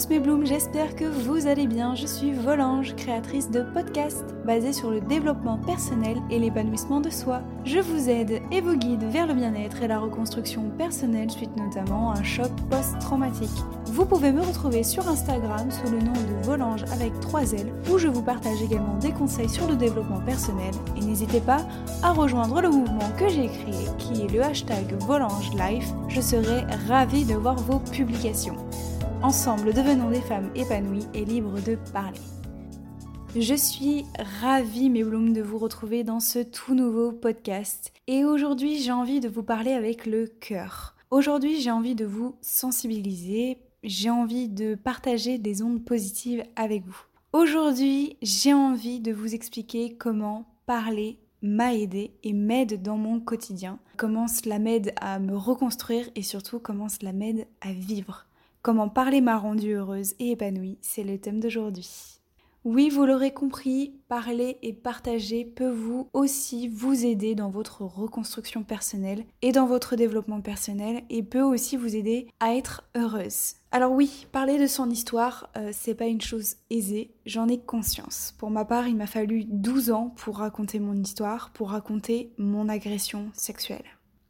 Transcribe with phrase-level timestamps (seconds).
[0.00, 1.94] Tous mes blooms, j'espère que vous allez bien.
[1.94, 7.42] Je suis Volange, créatrice de podcasts basés sur le développement personnel et l'épanouissement de soi.
[7.66, 12.12] Je vous aide et vous guide vers le bien-être et la reconstruction personnelle suite notamment
[12.12, 13.50] à un choc post-traumatique.
[13.86, 17.98] Vous pouvez me retrouver sur Instagram sous le nom de Volange avec 3 L où
[17.98, 21.60] je vous partage également des conseils sur le développement personnel et n'hésitez pas
[22.02, 25.92] à rejoindre le mouvement que j'ai créé qui est le hashtag Volange Life.
[26.08, 28.56] Je serai ravie de voir vos publications.
[29.22, 32.18] Ensemble, devenons des femmes épanouies et libres de parler.
[33.36, 34.06] Je suis
[34.40, 37.92] ravie, mes blooms, de vous retrouver dans ce tout nouveau podcast.
[38.06, 40.96] Et aujourd'hui, j'ai envie de vous parler avec le cœur.
[41.10, 47.02] Aujourd'hui, j'ai envie de vous sensibiliser, j'ai envie de partager des ondes positives avec vous.
[47.34, 53.78] Aujourd'hui, j'ai envie de vous expliquer comment parler m'a aidé et m'aide dans mon quotidien,
[53.98, 58.26] comment cela m'aide à me reconstruire et surtout comment cela m'aide à vivre.
[58.62, 62.20] Comment parler m'a rendue heureuse et épanouie, c'est le thème d'aujourd'hui.
[62.62, 68.62] Oui, vous l'aurez compris, parler et partager peut vous aussi vous aider dans votre reconstruction
[68.62, 73.54] personnelle et dans votre développement personnel et peut aussi vous aider à être heureuse.
[73.72, 78.34] Alors oui, parler de son histoire, euh, c'est pas une chose aisée, j'en ai conscience.
[78.36, 82.68] Pour ma part, il m'a fallu 12 ans pour raconter mon histoire, pour raconter mon
[82.68, 83.86] agression sexuelle.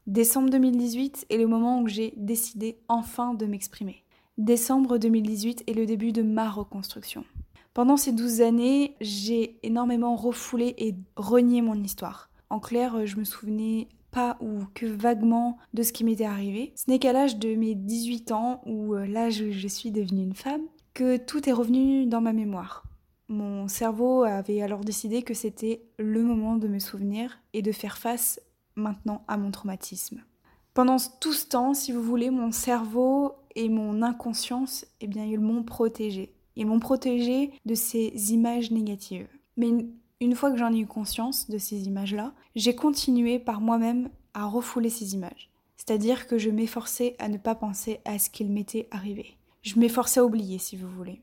[0.07, 4.05] Décembre 2018 est le moment où j'ai décidé enfin de m'exprimer.
[4.41, 7.27] Décembre 2018 est le début de ma reconstruction.
[7.75, 12.31] Pendant ces 12 années, j'ai énormément refoulé et renié mon histoire.
[12.49, 16.73] En clair, je me souvenais pas ou que vaguement de ce qui m'était arrivé.
[16.75, 20.23] Ce n'est qu'à l'âge de mes 18 ans, ou euh, l'âge où je suis devenue
[20.23, 22.85] une femme, que tout est revenu dans ma mémoire.
[23.29, 27.99] Mon cerveau avait alors décidé que c'était le moment de me souvenir et de faire
[27.99, 28.41] face
[28.75, 30.23] maintenant à mon traumatisme.
[30.73, 35.41] Pendant tout ce temps, si vous voulez, mon cerveau et mon inconscience, eh bien, ils
[35.41, 36.35] m'ont protégé.
[36.57, 39.29] Ils m'ont protégé de ces images négatives.
[39.57, 39.71] Mais
[40.21, 44.47] une fois que j'en ai eu conscience de ces images-là, j'ai continué par moi-même à
[44.47, 45.51] refouler ces images.
[45.77, 49.37] C'est-à-dire que je m'efforçais à ne pas penser à ce qu'il m'était arrivé.
[49.63, 51.23] Je m'efforçais à oublier, si vous voulez.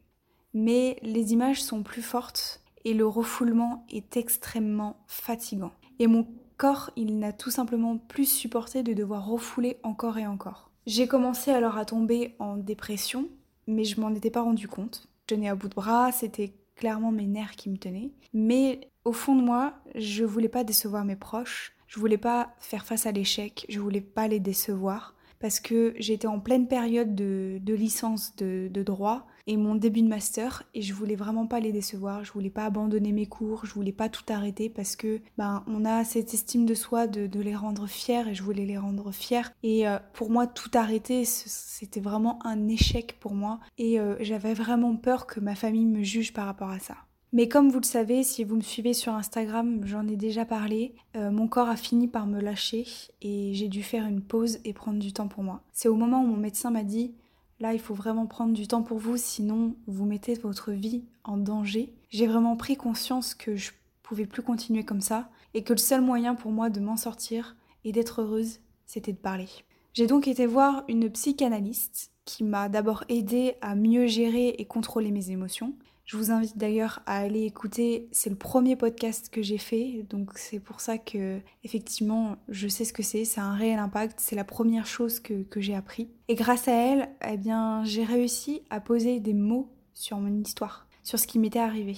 [0.53, 5.71] Mais les images sont plus fortes et le refoulement est extrêmement fatigant.
[5.99, 6.27] Et mon
[6.57, 10.66] corps, il n'a tout simplement plus supporté de devoir refouler encore et encore.
[10.87, 13.27] J'ai commencé alors à tomber en dépression,
[13.67, 15.09] mais je m'en étais pas rendu compte.
[15.23, 18.11] Je tenais à bout de bras, c'était clairement mes nerfs qui me tenaient.
[18.33, 22.85] Mais au fond de moi, je voulais pas décevoir mes proches, je voulais pas faire
[22.85, 27.59] face à l'échec, je voulais pas les décevoir parce que j'étais en pleine période de,
[27.67, 32.23] licence de, droit et mon début de master et je voulais vraiment pas les décevoir,
[32.23, 35.85] je voulais pas abandonner mes cours, je voulais pas tout arrêter parce que ben on
[35.85, 39.49] a cette estime de soi de, les rendre fiers et je voulais les rendre fiers
[39.63, 44.53] et euh, pour moi tout arrêter c'était vraiment un échec pour moi et euh, j'avais
[44.53, 46.95] vraiment peur que ma famille me juge par rapport à ça.
[47.33, 50.95] Mais comme vous le savez, si vous me suivez sur Instagram, j'en ai déjà parlé,
[51.15, 52.85] euh, mon corps a fini par me lâcher
[53.21, 55.61] et j'ai dû faire une pause et prendre du temps pour moi.
[55.73, 57.13] C'est au moment où mon médecin m'a dit
[57.59, 61.37] Là, il faut vraiment prendre du temps pour vous, sinon vous mettez votre vie en
[61.37, 61.93] danger.
[62.09, 63.71] J'ai vraiment pris conscience que je
[64.03, 67.55] pouvais plus continuer comme ça et que le seul moyen pour moi de m'en sortir
[67.83, 69.47] et d'être heureuse, c'était de parler.
[69.93, 75.11] J'ai donc été voir une psychanalyste qui m'a d'abord aidé à mieux gérer et contrôler
[75.11, 75.73] mes émotions.
[76.07, 80.37] Je vous invite d'ailleurs à aller écouter, c'est le premier podcast que j'ai fait, donc
[80.37, 84.37] c'est pour ça que effectivement je sais ce que c'est, c'est un réel impact, c'est
[84.37, 86.09] la première chose que, que j'ai appris.
[86.29, 90.87] Et grâce à elle, eh bien j'ai réussi à poser des mots sur mon histoire,
[91.03, 91.97] sur ce qui m'était arrivé.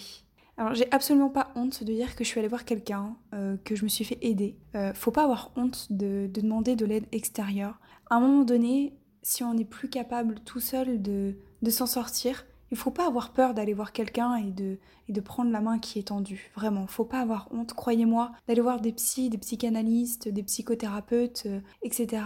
[0.57, 3.75] Alors j'ai absolument pas honte de dire que je suis allée voir quelqu'un, euh, que
[3.75, 4.57] je me suis fait aider.
[4.73, 7.79] Euh, faut pas avoir honte de, de demander de l'aide extérieure.
[8.09, 12.47] À un moment donné, si on n'est plus capable tout seul de, de s'en sortir,
[12.72, 16.07] il faut pas avoir peur d'aller voir quelqu'un et de, prendre la main qui est
[16.10, 16.51] tendue.
[16.56, 21.60] Vraiment, faut pas avoir honte, croyez-moi, d'aller voir des psys, des psychanalystes, des psychothérapeutes, euh,
[21.81, 22.24] etc.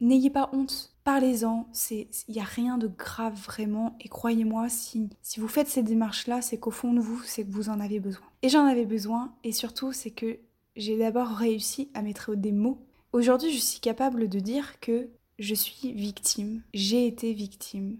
[0.00, 5.38] N'ayez pas honte, parlez-en, il n'y a rien de grave vraiment, et croyez-moi, si, si
[5.38, 8.26] vous faites ces démarches-là, c'est qu'au fond de vous, c'est que vous en avez besoin.
[8.42, 10.38] Et j'en avais besoin, et surtout, c'est que
[10.74, 12.78] j'ai d'abord réussi à mettre des mots.
[13.12, 17.98] Aujourd'hui, je suis capable de dire que je suis victime, j'ai été victime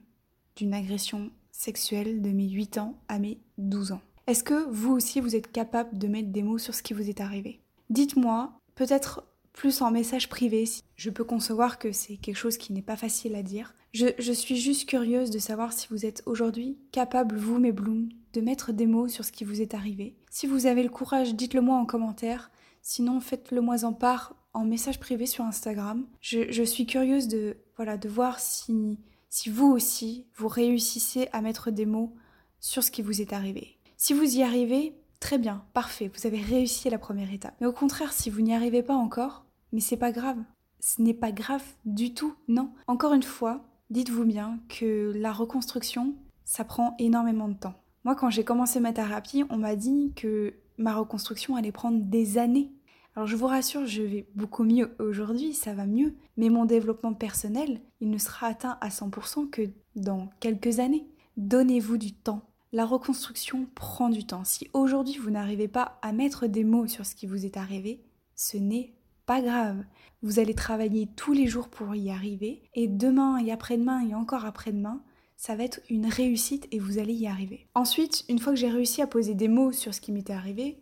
[0.56, 1.30] d'une agression
[1.62, 4.00] sexuelle de mes 8 ans à mes 12 ans.
[4.26, 7.08] Est-ce que vous aussi vous êtes capable de mettre des mots sur ce qui vous
[7.08, 7.60] est arrivé?
[7.90, 10.64] Dites-moi, peut-être plus en message privé,
[10.96, 13.74] je peux concevoir que c'est quelque chose qui n'est pas facile à dire.
[13.92, 18.40] Je, suis juste curieuse de savoir si vous êtes aujourd'hui capable, vous mes blooms, de
[18.40, 20.16] mettre des mots sur ce qui vous est arrivé.
[20.30, 22.50] Si vous avez le courage, dites-le moi en commentaire.
[22.80, 26.06] Sinon, faites-le moi en part en message privé sur Instagram.
[26.20, 28.98] Je, je suis curieuse de, voilà, de voir si
[29.32, 32.12] si vous aussi, vous réussissez à mettre des mots
[32.60, 33.78] sur ce qui vous est arrivé.
[33.96, 37.54] Si vous y arrivez, très bien, parfait, vous avez réussi la première étape.
[37.58, 40.36] Mais au contraire, si vous n'y arrivez pas encore, mais c'est pas grave.
[40.80, 42.72] Ce n'est pas grave du tout, non.
[42.88, 46.14] Encore une fois, dites-vous bien que la reconstruction,
[46.44, 47.80] ça prend énormément de temps.
[48.04, 52.36] Moi, quand j'ai commencé ma thérapie, on m'a dit que ma reconstruction allait prendre des
[52.36, 52.70] années.
[53.14, 57.12] Alors je vous rassure, je vais beaucoup mieux aujourd'hui, ça va mieux, mais mon développement
[57.12, 61.06] personnel, il ne sera atteint à 100% que dans quelques années.
[61.36, 62.48] Donnez-vous du temps.
[62.72, 64.44] La reconstruction prend du temps.
[64.44, 68.02] Si aujourd'hui vous n'arrivez pas à mettre des mots sur ce qui vous est arrivé,
[68.34, 68.94] ce n'est
[69.26, 69.84] pas grave.
[70.22, 74.46] Vous allez travailler tous les jours pour y arriver, et demain et après-demain et encore
[74.46, 75.02] après-demain,
[75.36, 77.66] ça va être une réussite et vous allez y arriver.
[77.74, 80.78] Ensuite, une fois que j'ai réussi à poser des mots sur ce qui m'était arrivé,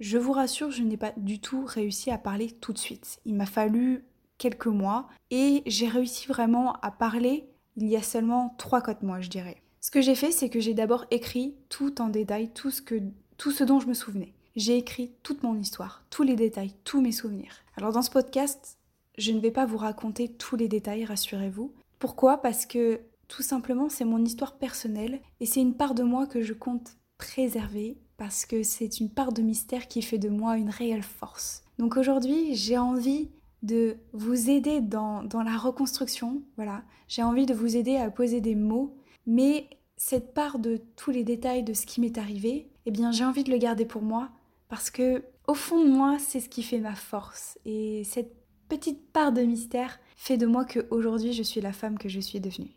[0.00, 3.18] je vous rassure, je n'ai pas du tout réussi à parler tout de suite.
[3.24, 4.04] Il m'a fallu
[4.38, 9.30] quelques mois et j'ai réussi vraiment à parler il y a seulement 3-4 mois, je
[9.30, 9.56] dirais.
[9.80, 13.00] Ce que j'ai fait, c'est que j'ai d'abord écrit tout en détail, tout ce, que,
[13.36, 14.32] tout ce dont je me souvenais.
[14.56, 17.56] J'ai écrit toute mon histoire, tous les détails, tous mes souvenirs.
[17.76, 18.78] Alors dans ce podcast,
[19.18, 21.72] je ne vais pas vous raconter tous les détails, rassurez-vous.
[21.98, 22.38] Pourquoi?
[22.38, 26.42] Parce que tout simplement, c'est mon histoire personnelle et c'est une part de moi que
[26.42, 30.70] je compte préserver parce que c'est une part de mystère qui fait de moi une
[30.70, 31.64] réelle force.
[31.78, 33.30] Donc aujourd'hui, j'ai envie
[33.62, 36.82] de vous aider dans, dans la reconstruction, voilà.
[37.08, 38.96] J'ai envie de vous aider à poser des mots,
[39.26, 43.24] mais cette part de tous les détails de ce qui m'est arrivé, eh bien j'ai
[43.24, 44.28] envie de le garder pour moi
[44.68, 48.34] parce que au fond de moi, c'est ce qui fait ma force et cette
[48.68, 52.20] petite part de mystère fait de moi que aujourd'hui je suis la femme que je
[52.20, 52.70] suis devenue.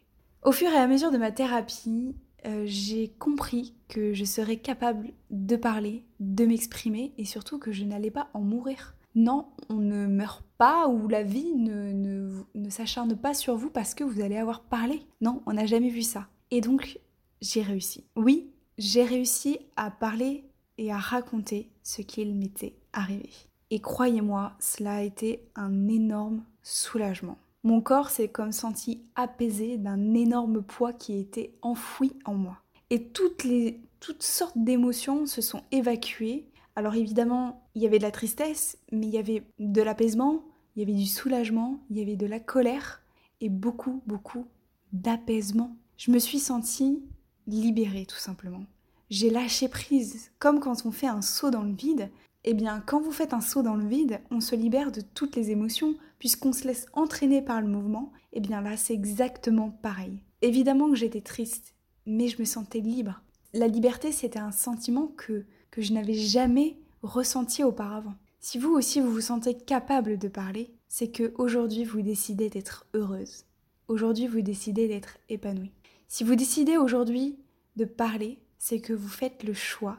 [0.44, 2.16] Au fur et à mesure de ma thérapie,
[2.48, 7.84] euh, j'ai compris que je serais capable de parler, de m'exprimer et surtout que je
[7.84, 8.96] n'allais pas en mourir.
[9.16, 13.70] Non, on ne meurt pas ou la vie ne, ne, ne s'acharne pas sur vous
[13.70, 15.02] parce que vous allez avoir parlé.
[15.22, 16.28] Non, on n'a jamais vu ça.
[16.52, 17.00] Et donc,
[17.42, 18.06] j'ai réussi.
[18.16, 20.46] Oui, j'ai réussi à parler
[20.78, 23.30] et à raconter ce qu'il m'était arrivé.
[23.70, 27.38] Et croyez-moi, cela a été un énorme soulagement.
[27.68, 32.60] Mon corps s'est comme senti apaisé d'un énorme poids qui était enfoui en moi.
[32.90, 36.48] Et toutes les toutes sortes d'émotions se sont évacuées.
[36.78, 40.46] Alors évidemment, il y avait de la tristesse, mais il y avait de l'apaisement,
[40.78, 43.02] il y avait du soulagement, il y avait de la colère
[43.42, 44.46] et beaucoup, beaucoup
[44.94, 45.76] d'apaisement.
[45.98, 47.04] Je me suis sentie
[47.48, 48.64] libérée tout simplement.
[49.10, 52.12] J'ai lâché prise, comme quand on fait un saut dans le vide
[52.50, 55.36] eh bien, quand vous faites un saut dans le vide, on se libère de toutes
[55.36, 58.14] les émotions, puisqu'on se laisse entraîner par le mouvement.
[58.32, 60.24] Eh bien là, c'est exactement pareil.
[60.42, 63.22] Évidemment que j'étais triste, mais je me sentais libre.
[63.54, 68.16] La liberté, c'était un sentiment que, que je n'avais jamais ressenti auparavant.
[68.40, 72.86] Si vous aussi vous vous sentez capable de parler, c'est que aujourd'hui vous décidez d'être
[72.94, 73.44] heureuse.
[73.90, 75.74] Aujourd'hui vous décidez d'être épanouie.
[76.08, 77.38] Si vous décidez aujourd'hui
[77.76, 79.98] de parler, c'est que vous faites le choix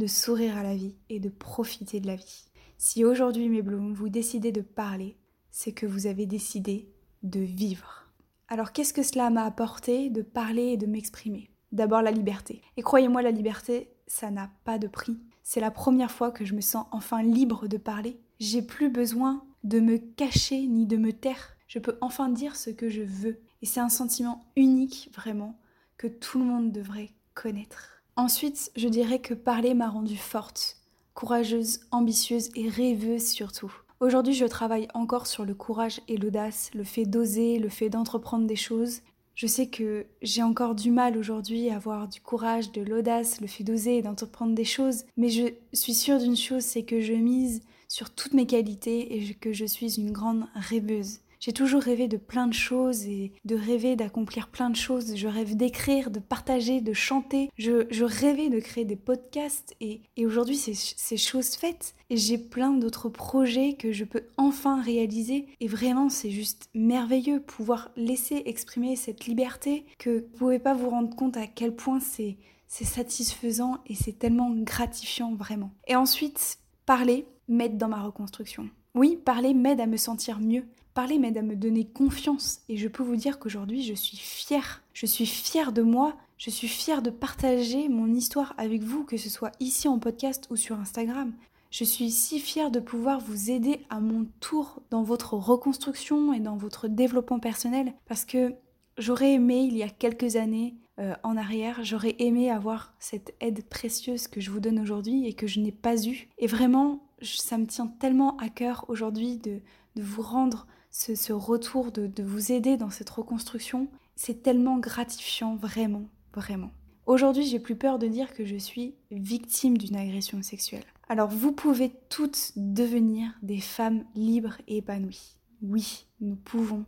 [0.00, 2.46] de sourire à la vie et de profiter de la vie.
[2.78, 5.16] Si aujourd'hui, mes blooms, vous décidez de parler,
[5.50, 6.90] c'est que vous avez décidé
[7.22, 8.06] de vivre.
[8.48, 11.50] Alors qu'est-ce que cela m'a apporté de parler et de m'exprimer?
[11.70, 12.62] D'abord la liberté.
[12.76, 15.18] Et croyez-moi, la liberté, ça n'a pas de prix.
[15.42, 18.18] C'est la première fois que je me sens enfin libre de parler.
[18.40, 21.56] J'ai plus besoin de me cacher ni de me taire.
[21.68, 23.40] Je peux enfin dire ce que je veux.
[23.60, 25.60] Et c'est un sentiment unique, vraiment,
[25.98, 27.99] que tout le monde devrait connaître.
[28.20, 30.76] Ensuite, je dirais que parler m'a rendue forte,
[31.14, 33.72] courageuse, ambitieuse et rêveuse surtout.
[33.98, 38.46] Aujourd'hui, je travaille encore sur le courage et l'audace, le fait d'oser, le fait d'entreprendre
[38.46, 39.00] des choses.
[39.34, 43.46] Je sais que j'ai encore du mal aujourd'hui à avoir du courage, de l'audace, le
[43.46, 47.14] fait d'oser et d'entreprendre des choses, mais je suis sûre d'une chose, c'est que je
[47.14, 51.20] mise sur toutes mes qualités et que je suis une grande rêveuse.
[51.40, 55.16] J'ai toujours rêvé de plein de choses et de rêver d'accomplir plein de choses.
[55.16, 57.50] Je rêve d'écrire, de partager, de chanter.
[57.56, 61.94] Je, rêvais de créer des podcasts et, aujourd'hui c'est, ces choses faites.
[62.10, 65.46] Et j'ai plein d'autres projets que je peux enfin réaliser.
[65.60, 70.90] Et vraiment c'est juste merveilleux pouvoir laisser exprimer cette liberté que vous pouvez pas vous
[70.90, 72.36] rendre compte à quel point c'est,
[72.68, 75.72] c'est satisfaisant et c'est tellement gratifiant vraiment.
[75.86, 78.68] Et ensuite, parler m'aide dans ma reconstruction.
[78.94, 80.64] Oui, parler m'aide à me sentir mieux,
[81.00, 84.82] Parler m'aide à me donner confiance et je peux vous dire qu'aujourd'hui je suis fière.
[84.92, 89.16] Je suis fière de moi, je suis fière de partager mon histoire avec vous, que
[89.16, 91.32] ce soit ici en podcast ou sur Instagram.
[91.70, 96.40] Je suis si fière de pouvoir vous aider à mon tour dans votre reconstruction et
[96.40, 98.52] dans votre développement personnel parce que
[98.98, 103.64] j'aurais aimé il y a quelques années euh, en arrière, j'aurais aimé avoir cette aide
[103.70, 106.28] précieuse que je vous donne aujourd'hui et que je n'ai pas eue.
[106.36, 109.62] Et vraiment, ça me tient tellement à cœur aujourd'hui de,
[109.96, 113.88] de vous rendre ce, retour de, vous aider dans cette reconstruction.
[114.16, 116.70] C'est tellement gratifiant, vraiment, vraiment.
[117.06, 120.84] Aujourd'hui, j'ai plus peur de dire que je suis victime d'une agression sexuelle.
[121.08, 125.36] Alors vous pouvez toutes devenir des femmes libres et épanouies.
[125.62, 126.84] Oui, nous pouvons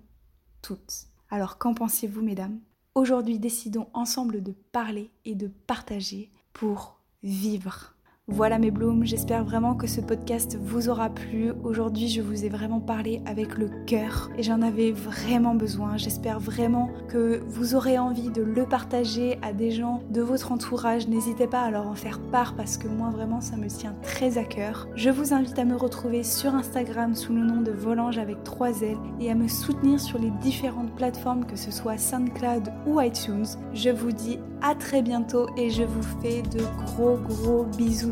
[0.60, 1.06] toutes.
[1.28, 2.60] Alors qu'en pensez-vous, mesdames?
[2.94, 7.96] Aujourd'hui, décidons ensemble de parler et de partager pour vivre.
[8.28, 11.50] Voilà mes blooms, j'espère vraiment que ce podcast vous aura plu.
[11.64, 15.96] Aujourd'hui, je vous ai vraiment parlé avec le cœur et j'en avais vraiment besoin.
[15.96, 21.08] J'espère vraiment que vous aurez envie de le partager à des gens de votre entourage.
[21.08, 24.38] N'hésitez pas à leur en faire part parce que moi vraiment ça me tient très
[24.38, 24.86] à cœur.
[24.94, 28.82] Je vous invite à me retrouver sur Instagram sous le nom de Volange avec 3
[28.82, 33.46] L et à me soutenir sur les différentes plateformes que ce soit SoundCloud ou iTunes.
[33.74, 38.11] Je vous dis à très bientôt et je vous fais de gros gros bisous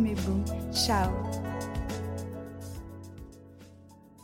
[0.72, 1.49] Tchau!